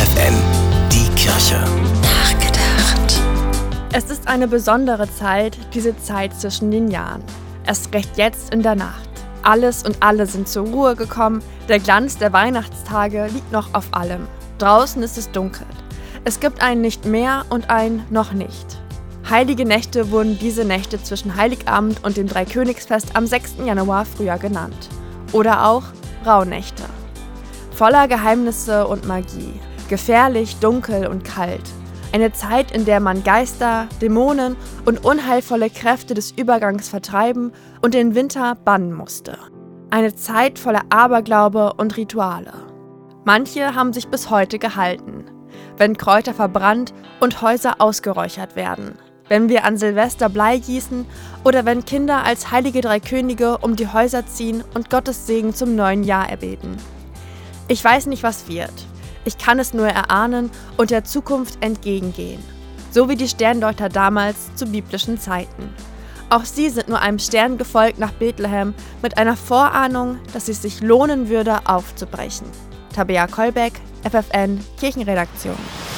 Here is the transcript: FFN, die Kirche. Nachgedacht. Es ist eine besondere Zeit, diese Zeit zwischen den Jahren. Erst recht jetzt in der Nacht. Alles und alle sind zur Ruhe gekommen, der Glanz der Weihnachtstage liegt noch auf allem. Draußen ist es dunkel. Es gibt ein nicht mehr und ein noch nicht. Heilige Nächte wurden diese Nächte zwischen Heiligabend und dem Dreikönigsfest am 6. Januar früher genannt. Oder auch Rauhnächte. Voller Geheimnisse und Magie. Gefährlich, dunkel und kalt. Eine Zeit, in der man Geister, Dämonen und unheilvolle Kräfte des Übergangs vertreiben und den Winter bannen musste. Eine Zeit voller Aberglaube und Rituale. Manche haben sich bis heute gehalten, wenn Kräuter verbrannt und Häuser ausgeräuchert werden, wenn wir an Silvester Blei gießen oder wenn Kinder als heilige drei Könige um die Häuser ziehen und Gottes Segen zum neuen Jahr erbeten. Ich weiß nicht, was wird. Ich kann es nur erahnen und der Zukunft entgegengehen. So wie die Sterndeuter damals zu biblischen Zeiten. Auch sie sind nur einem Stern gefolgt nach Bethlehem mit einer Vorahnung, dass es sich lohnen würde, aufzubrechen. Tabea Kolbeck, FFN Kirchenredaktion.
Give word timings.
FFN, 0.00 0.34
die 0.90 1.10
Kirche. 1.14 1.62
Nachgedacht. 2.00 3.20
Es 3.92 4.04
ist 4.04 4.28
eine 4.28 4.48
besondere 4.48 5.12
Zeit, 5.12 5.58
diese 5.74 5.94
Zeit 5.98 6.34
zwischen 6.34 6.70
den 6.70 6.90
Jahren. 6.90 7.22
Erst 7.66 7.92
recht 7.92 8.16
jetzt 8.16 8.54
in 8.54 8.62
der 8.62 8.76
Nacht. 8.76 9.10
Alles 9.42 9.82
und 9.82 10.02
alle 10.02 10.24
sind 10.24 10.48
zur 10.48 10.68
Ruhe 10.68 10.96
gekommen, 10.96 11.42
der 11.68 11.80
Glanz 11.80 12.16
der 12.16 12.32
Weihnachtstage 12.32 13.26
liegt 13.26 13.52
noch 13.52 13.74
auf 13.74 13.88
allem. 13.92 14.26
Draußen 14.56 15.02
ist 15.02 15.18
es 15.18 15.30
dunkel. 15.32 15.66
Es 16.24 16.40
gibt 16.40 16.62
ein 16.62 16.80
nicht 16.80 17.04
mehr 17.04 17.44
und 17.50 17.68
ein 17.68 18.06
noch 18.08 18.32
nicht. 18.32 18.78
Heilige 19.28 19.66
Nächte 19.66 20.10
wurden 20.10 20.38
diese 20.38 20.64
Nächte 20.64 21.02
zwischen 21.02 21.36
Heiligabend 21.36 22.02
und 22.04 22.16
dem 22.16 22.26
Dreikönigsfest 22.26 23.16
am 23.16 23.26
6. 23.26 23.56
Januar 23.66 24.06
früher 24.06 24.38
genannt. 24.38 24.88
Oder 25.32 25.66
auch 25.66 25.82
Rauhnächte. 26.24 26.84
Voller 27.74 28.08
Geheimnisse 28.08 28.86
und 28.86 29.06
Magie. 29.06 29.60
Gefährlich, 29.90 30.54
dunkel 30.60 31.08
und 31.08 31.24
kalt. 31.24 31.64
Eine 32.12 32.32
Zeit, 32.32 32.70
in 32.70 32.84
der 32.84 33.00
man 33.00 33.24
Geister, 33.24 33.88
Dämonen 34.00 34.54
und 34.84 35.04
unheilvolle 35.04 35.68
Kräfte 35.68 36.14
des 36.14 36.30
Übergangs 36.30 36.88
vertreiben 36.88 37.50
und 37.82 37.94
den 37.94 38.14
Winter 38.14 38.54
bannen 38.54 38.92
musste. 38.92 39.36
Eine 39.90 40.14
Zeit 40.14 40.60
voller 40.60 40.82
Aberglaube 40.90 41.72
und 41.76 41.96
Rituale. 41.96 42.52
Manche 43.24 43.74
haben 43.74 43.92
sich 43.92 44.06
bis 44.06 44.30
heute 44.30 44.60
gehalten, 44.60 45.24
wenn 45.76 45.96
Kräuter 45.96 46.34
verbrannt 46.34 46.94
und 47.18 47.42
Häuser 47.42 47.80
ausgeräuchert 47.80 48.54
werden, 48.54 48.94
wenn 49.26 49.48
wir 49.48 49.64
an 49.64 49.76
Silvester 49.76 50.28
Blei 50.28 50.58
gießen 50.58 51.04
oder 51.42 51.64
wenn 51.64 51.84
Kinder 51.84 52.22
als 52.22 52.52
heilige 52.52 52.80
drei 52.80 53.00
Könige 53.00 53.58
um 53.58 53.74
die 53.74 53.88
Häuser 53.88 54.24
ziehen 54.24 54.62
und 54.74 54.88
Gottes 54.88 55.26
Segen 55.26 55.52
zum 55.52 55.74
neuen 55.74 56.04
Jahr 56.04 56.30
erbeten. 56.30 56.76
Ich 57.66 57.82
weiß 57.82 58.06
nicht, 58.06 58.22
was 58.22 58.46
wird. 58.46 58.86
Ich 59.24 59.38
kann 59.38 59.58
es 59.58 59.74
nur 59.74 59.88
erahnen 59.88 60.50
und 60.76 60.90
der 60.90 61.04
Zukunft 61.04 61.62
entgegengehen. 61.62 62.42
So 62.90 63.08
wie 63.08 63.16
die 63.16 63.28
Sterndeuter 63.28 63.88
damals 63.88 64.54
zu 64.54 64.66
biblischen 64.66 65.18
Zeiten. 65.18 65.74
Auch 66.30 66.44
sie 66.44 66.70
sind 66.70 66.88
nur 66.88 67.00
einem 67.00 67.18
Stern 67.18 67.58
gefolgt 67.58 67.98
nach 67.98 68.12
Bethlehem 68.12 68.74
mit 69.02 69.18
einer 69.18 69.36
Vorahnung, 69.36 70.18
dass 70.32 70.48
es 70.48 70.62
sich 70.62 70.80
lohnen 70.80 71.28
würde, 71.28 71.58
aufzubrechen. 71.66 72.46
Tabea 72.94 73.26
Kolbeck, 73.26 73.72
FFN 74.04 74.60
Kirchenredaktion. 74.78 75.89